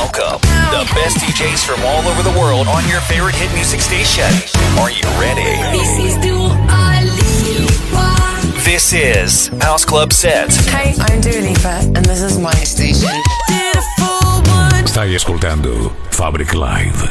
Welcome, 0.00 0.40
the 0.72 0.90
best 0.94 1.18
DJs 1.18 1.62
from 1.62 1.84
all 1.84 2.00
over 2.08 2.22
the 2.22 2.32
world 2.40 2.68
on 2.68 2.88
your 2.88 3.02
favorite 3.02 3.34
hit 3.34 3.52
music 3.52 3.80
station. 3.80 4.24
Are 4.80 4.90
you 4.90 5.04
ready? 5.20 5.60
This 5.76 5.98
is 5.98 6.16
Dua 6.24 6.48
Lipa. 7.04 8.64
This 8.64 8.94
is 8.94 9.48
House 9.60 9.84
Club 9.84 10.14
Set. 10.14 10.54
Hey, 10.72 10.94
I'm 11.00 11.20
Dua 11.20 11.42
Lipa, 11.42 11.92
and 11.94 12.02
this 12.06 12.22
is 12.22 12.38
my 12.38 12.50
station. 12.64 13.12
Beautiful 13.46 14.40
one. 14.48 14.86
Stai 14.88 15.14
ascoltando 15.14 15.92
Fabric 16.10 16.54
Live. 16.54 17.04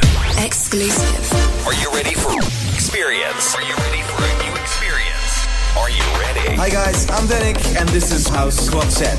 Exclusive. 0.44 1.32
Are 1.64 1.74
you 1.74 1.94
ready 1.94 2.14
for 2.14 2.34
experience? 2.74 3.54
Are 3.54 3.62
you 3.62 3.76
ready 3.86 4.02
for 4.02 4.18
a 4.18 4.32
new 4.42 4.52
experience? 4.60 5.46
Are 5.78 5.90
you 5.90 6.02
ready? 6.18 6.56
Hi 6.56 6.68
guys, 6.68 7.08
I'm 7.10 7.28
Danik 7.28 7.62
and 7.78 7.88
this 7.90 8.10
is 8.10 8.26
House 8.26 8.68
Club 8.68 8.90
Set. 8.90 9.16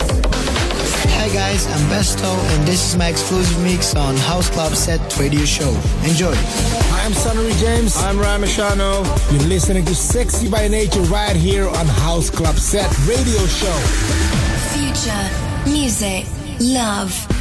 Hi 1.21 1.29
guys, 1.29 1.67
I'm 1.67 1.87
Besto 1.87 2.33
and 2.55 2.67
this 2.67 2.83
is 2.83 2.97
my 2.97 3.07
exclusive 3.07 3.61
mix 3.61 3.95
on 3.95 4.17
House 4.17 4.49
Club 4.49 4.73
Set 4.73 4.99
Radio 5.19 5.45
Show. 5.45 5.69
Enjoy. 6.03 6.33
Hi, 6.33 7.05
I'm 7.05 7.13
Sonny 7.13 7.53
James. 7.59 7.95
I'm 7.97 8.17
Ramashano. 8.17 9.05
You're 9.31 9.47
listening 9.47 9.85
to 9.85 9.93
Sexy 9.93 10.49
by 10.49 10.67
Nature 10.67 11.01
right 11.01 11.35
here 11.35 11.67
on 11.67 11.85
House 11.85 12.31
Club 12.31 12.55
Set 12.55 12.89
Radio 13.07 13.37
Show. 13.45 13.77
Future. 14.73 15.69
Music. 15.69 16.25
Love. 16.59 17.40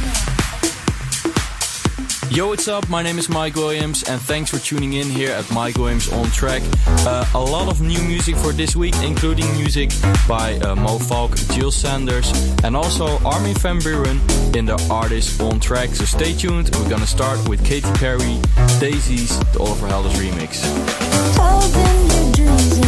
Yo, 2.31 2.47
what's 2.47 2.69
up? 2.69 2.87
My 2.87 3.03
name 3.03 3.19
is 3.19 3.27
Mike 3.27 3.55
Williams, 3.55 4.03
and 4.03 4.21
thanks 4.21 4.49
for 4.49 4.57
tuning 4.57 4.93
in 4.93 5.05
here 5.05 5.31
at 5.31 5.51
Mike 5.51 5.75
Williams 5.75 6.09
on 6.13 6.31
Track. 6.31 6.61
Uh, 7.05 7.25
a 7.35 7.37
lot 7.37 7.67
of 7.67 7.81
new 7.81 8.01
music 8.03 8.37
for 8.37 8.53
this 8.53 8.73
week, 8.73 8.95
including 9.03 9.51
music 9.57 9.91
by 10.29 10.57
uh, 10.59 10.73
Mo 10.73 10.97
Falk, 10.97 11.35
Jill 11.51 11.71
Sanders, 11.71 12.31
and 12.63 12.73
also 12.73 13.17
Armin 13.25 13.55
van 13.55 13.79
Buuren 13.79 14.55
in 14.55 14.63
the 14.63 14.81
Artist 14.89 15.41
on 15.41 15.59
Track. 15.59 15.89
So 15.89 16.05
stay 16.05 16.31
tuned. 16.33 16.73
We're 16.77 16.89
gonna 16.89 17.05
start 17.05 17.49
with 17.49 17.65
Katy 17.65 17.91
Perry, 17.95 18.39
Daisies, 18.79 19.37
the 19.51 19.59
Oliver 19.59 19.87
Heldens 19.87 20.13
remix. 20.13 20.61
Told 21.35 21.63
them 21.73 22.11
your 22.37 22.81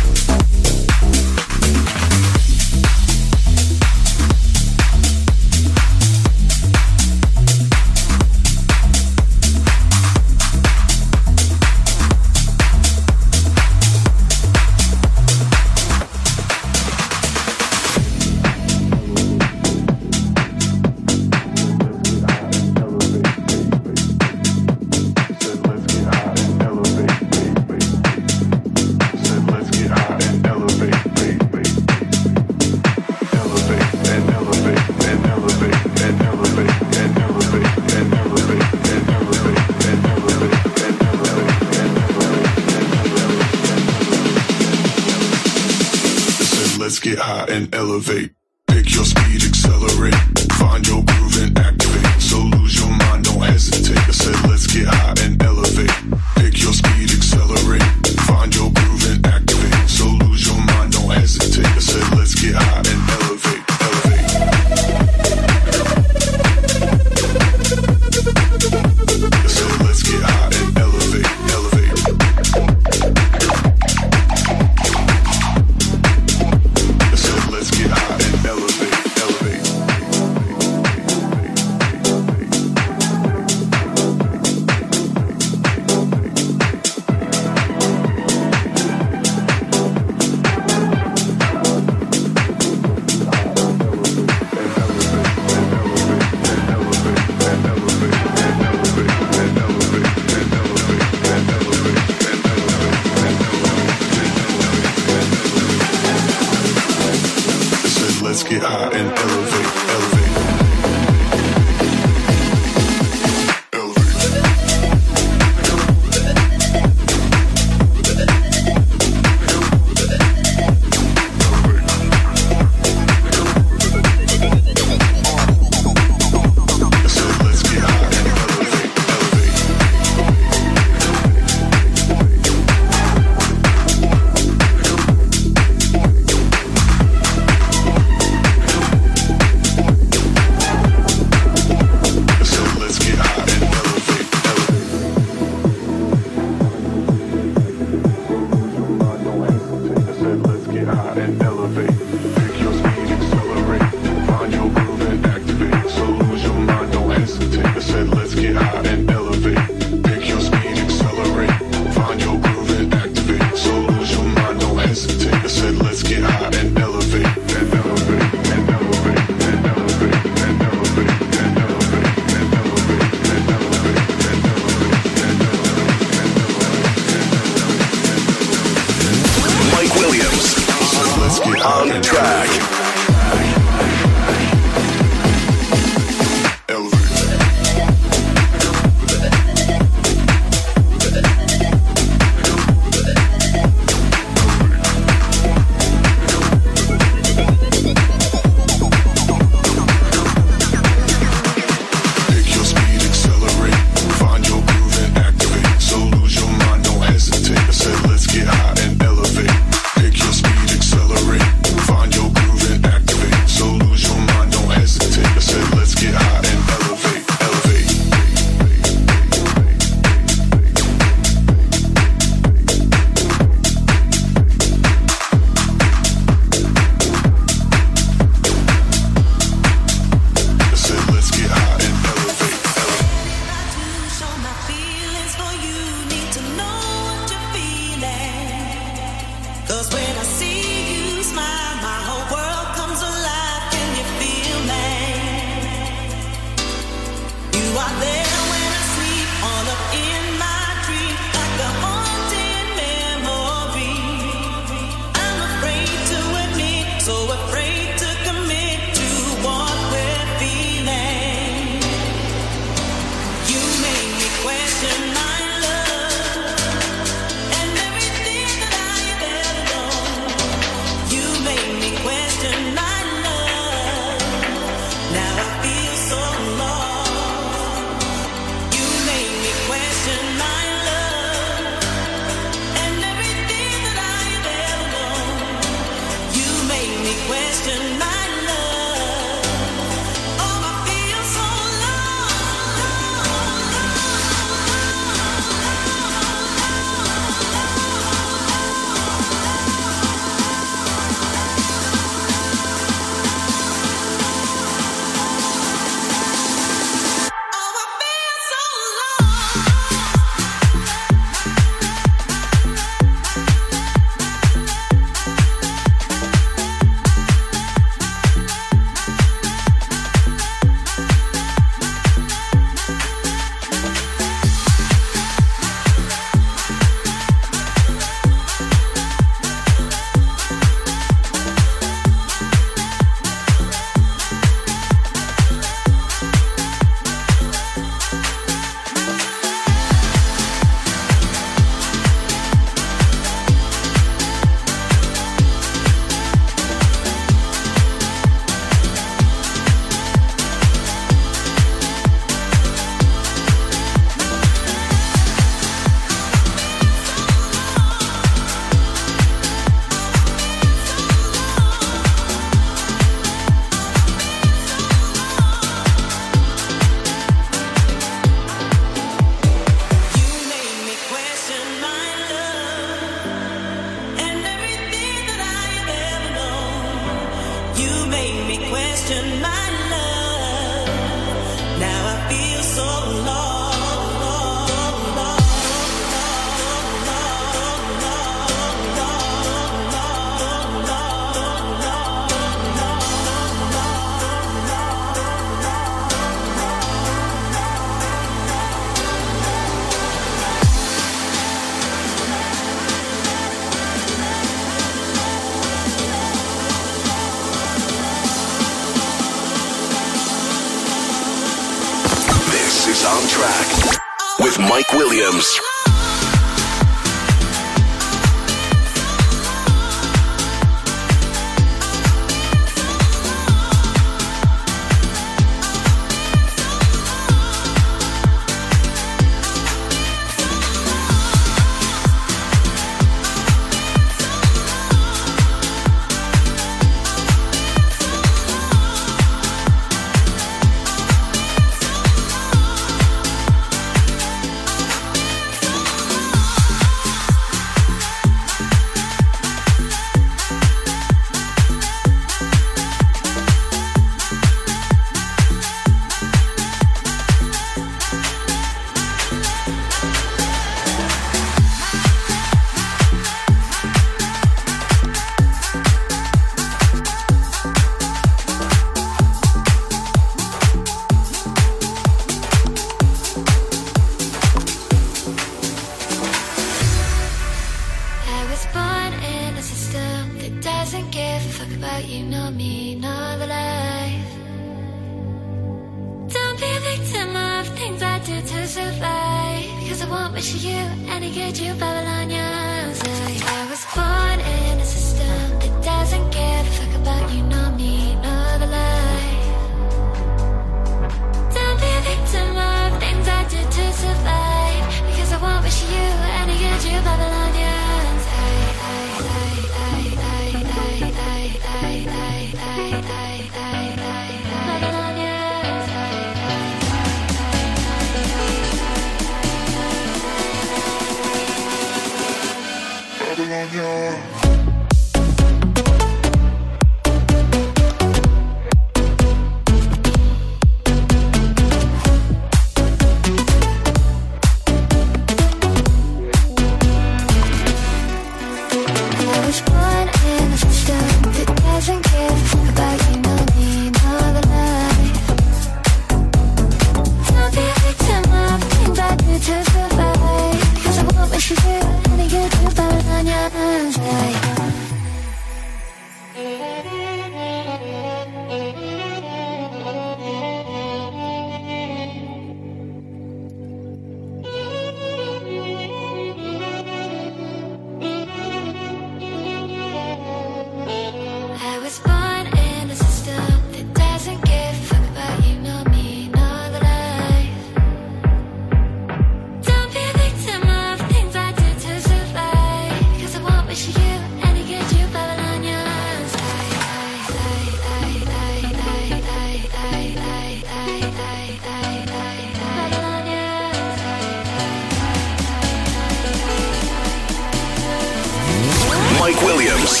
Mike 599.28 599.42
Williams 599.42 600.00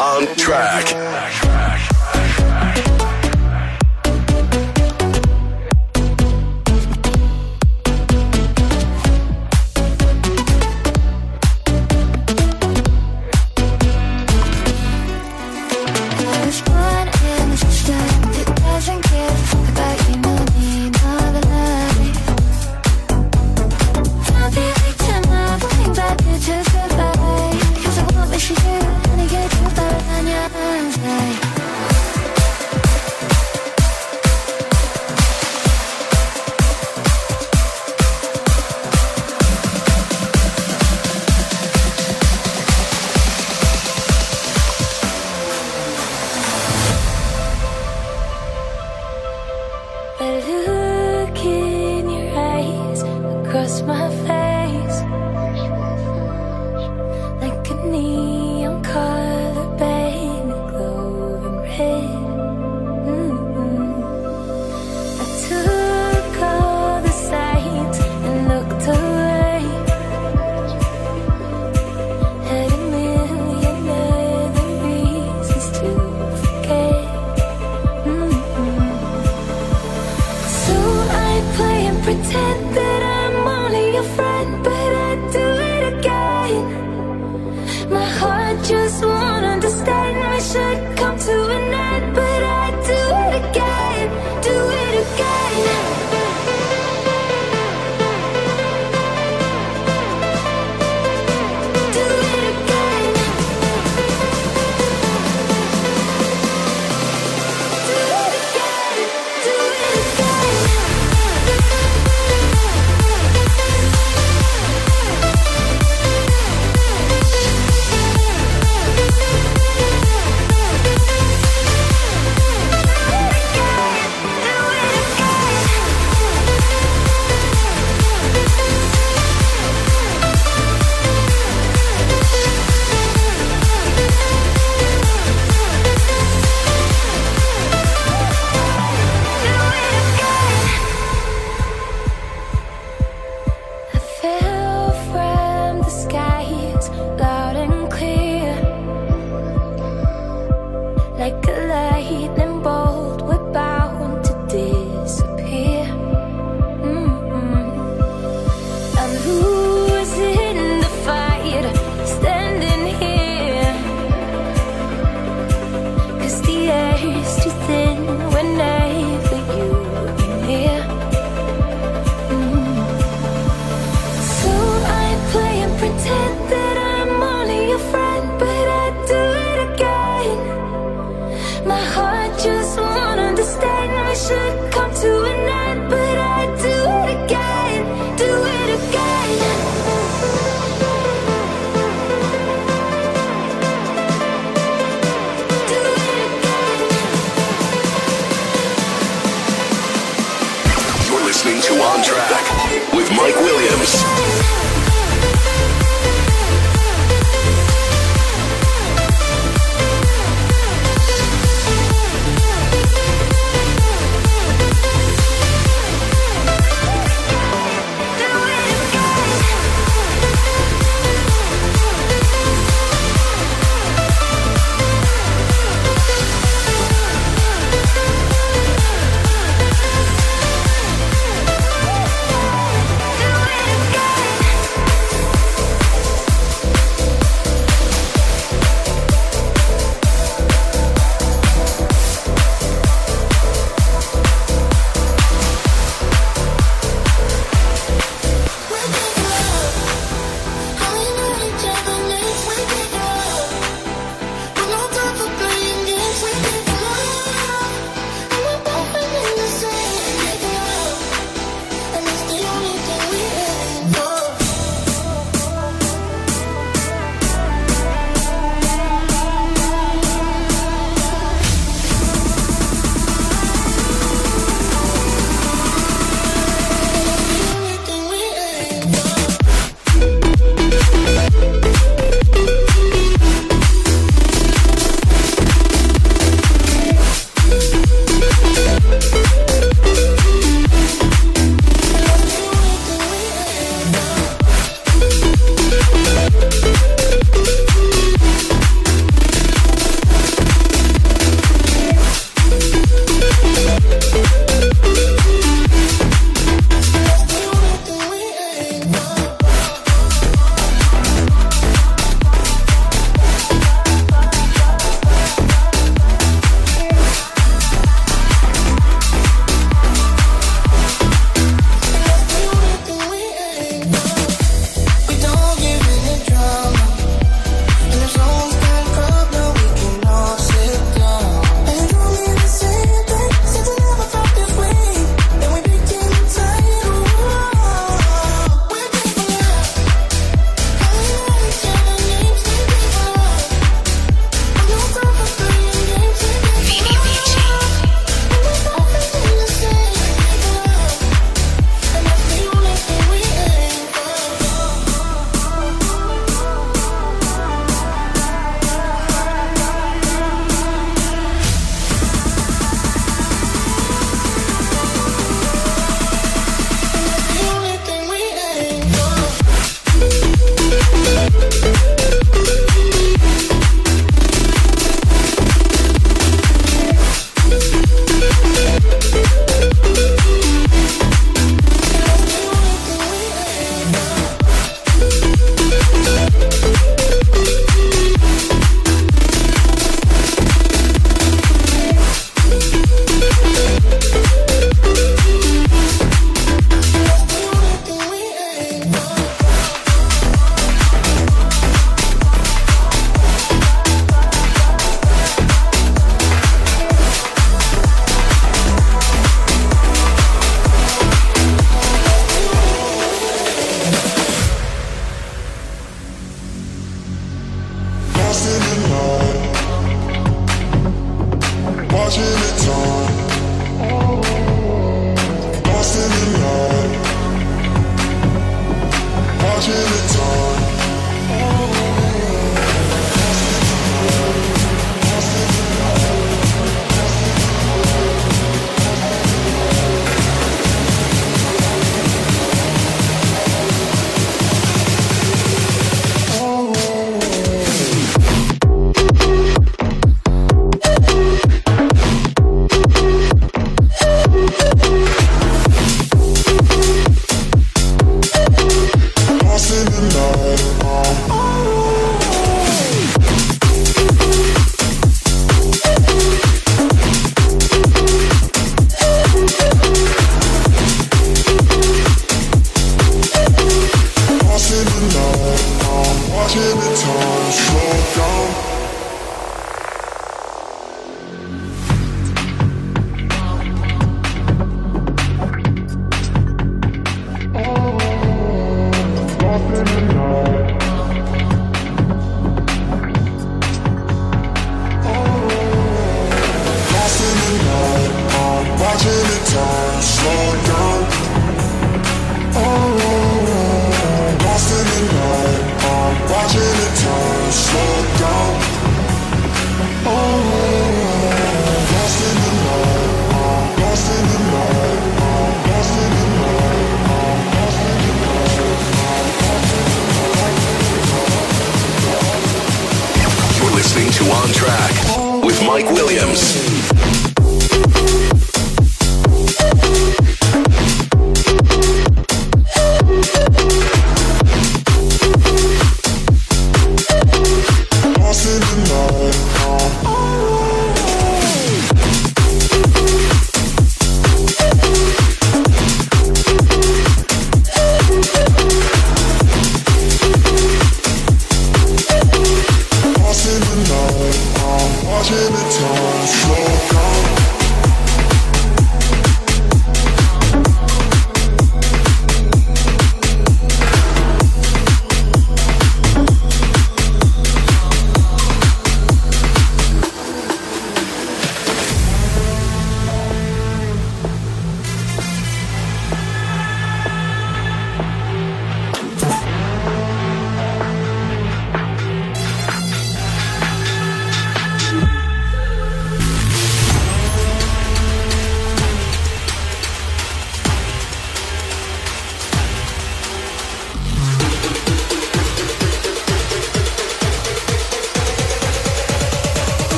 on 0.00 0.26
track. 0.34 1.67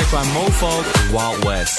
Track 0.00 0.10
by 0.10 0.34
Mo 0.34 0.50
Falk, 0.50 1.12
Wild 1.12 1.44
West. 1.44 1.73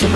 You're 0.00 0.08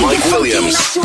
Mike 0.00 0.24
Williams. 0.30 0.96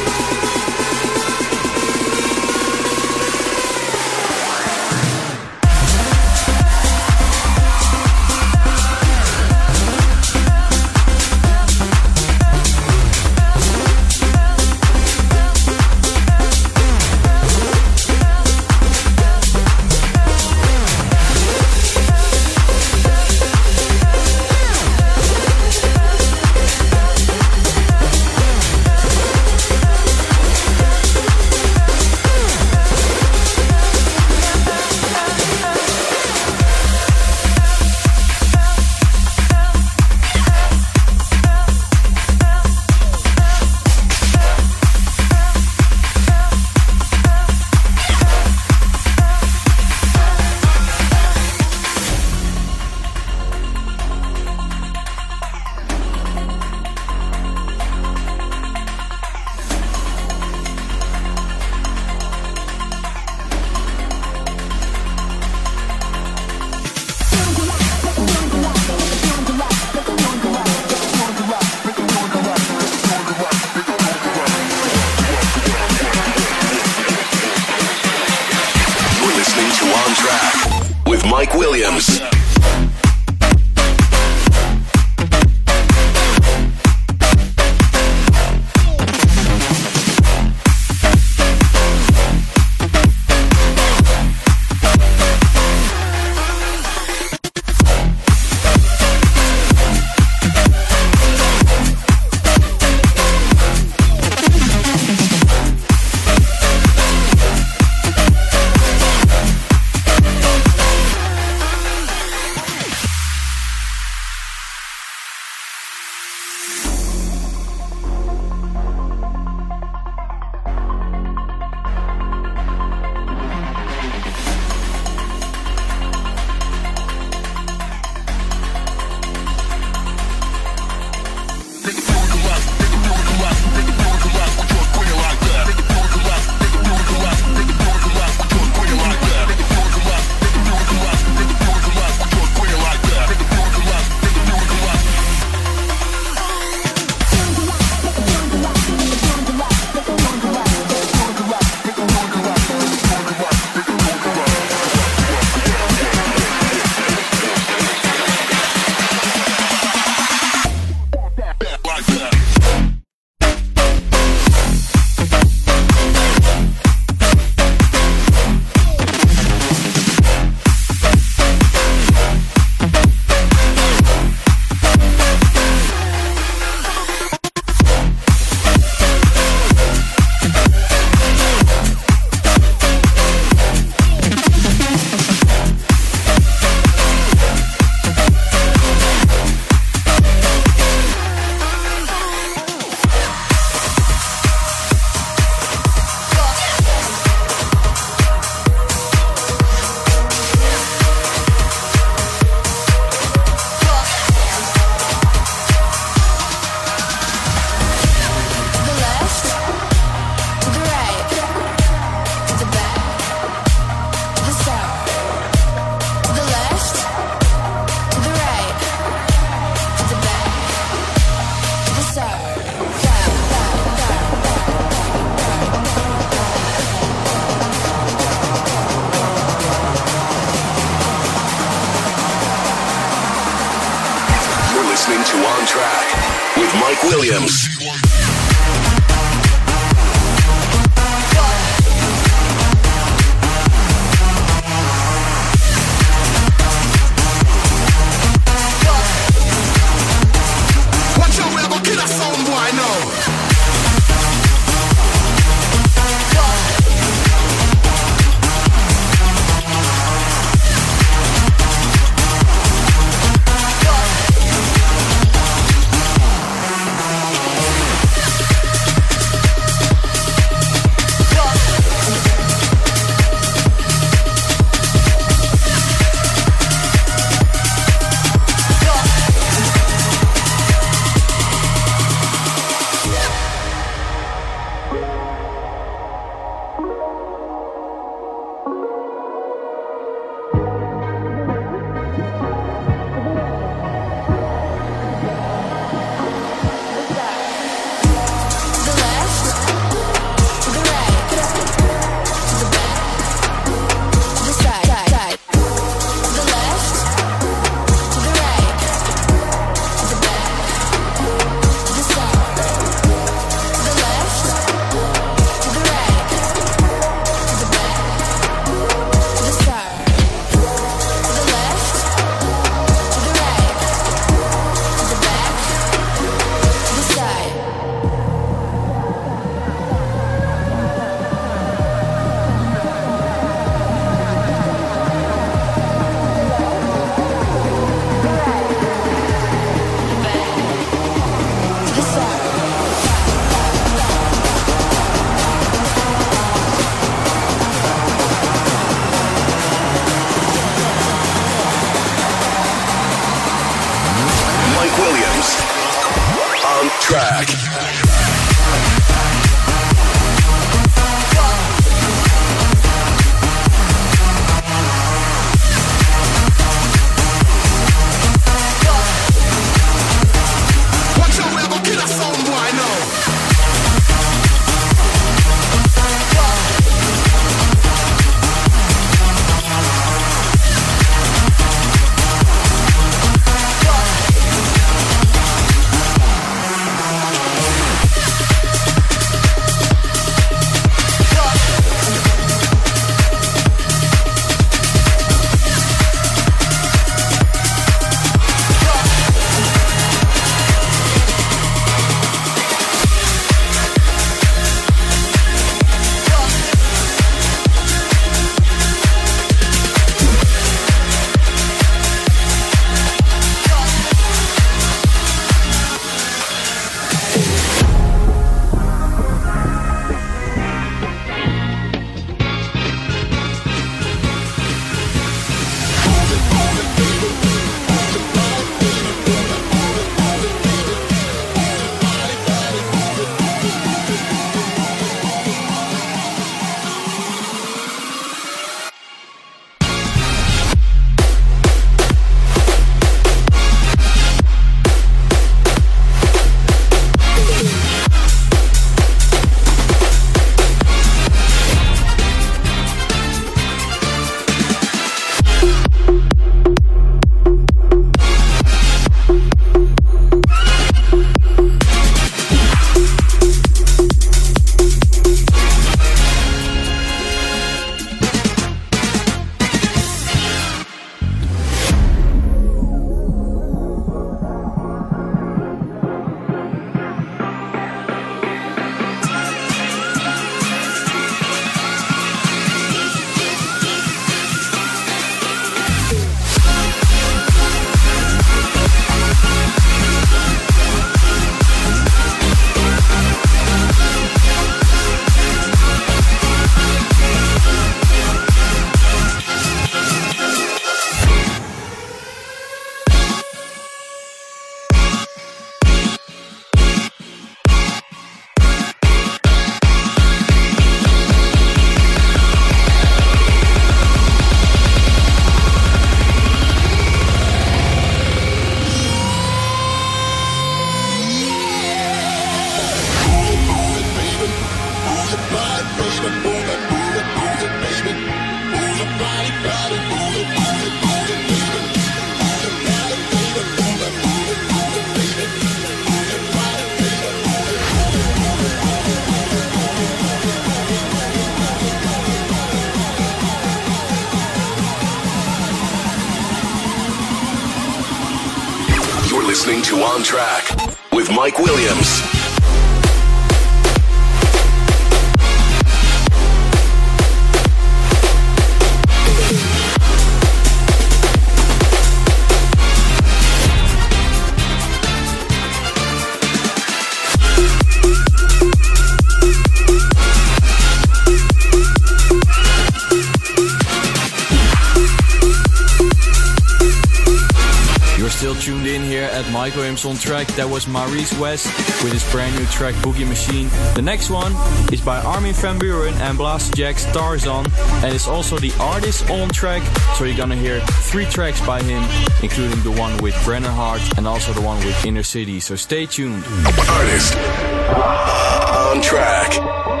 Here 579.61 579.83
at 579.83 580.05
on 580.05 580.15
track. 580.15 580.47
That 580.55 580.67
was 580.67 580.87
Maurice 580.87 581.31
West 581.37 581.67
with 582.03 582.11
his 582.11 582.29
brand 582.31 582.55
new 582.55 582.65
track 582.65 582.95
Boogie 582.95 583.27
Machine. 583.27 583.69
The 583.93 584.01
next 584.01 584.31
one 584.31 584.53
is 584.91 585.01
by 585.01 585.21
Armin 585.21 585.53
van 585.53 585.77
Buuren 585.77 586.13
and 586.13 586.35
Blast 586.35 586.71
Blasterjaxx 586.71 587.13
Tarzan, 587.13 587.67
and 588.03 588.15
it's 588.15 588.27
also 588.27 588.57
the 588.57 588.73
artist 588.79 589.29
on 589.29 589.49
track. 589.49 589.83
So 590.17 590.23
you're 590.23 590.35
gonna 590.35 590.55
hear 590.55 590.79
three 591.11 591.25
tracks 591.25 591.63
by 591.63 591.83
him, 591.83 592.03
including 592.41 592.81
the 592.81 592.99
one 592.99 593.15
with 593.17 593.39
Brennan 593.45 593.71
Heart 593.71 594.01
and 594.17 594.27
also 594.27 594.51
the 594.51 594.61
one 594.61 594.83
with 594.83 595.05
Inner 595.05 595.23
City. 595.23 595.59
So 595.59 595.75
stay 595.75 596.07
tuned. 596.07 596.43
Artist 596.89 597.37
on 597.37 598.99
track. 599.03 600.00